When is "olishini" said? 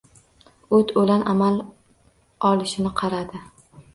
2.53-2.93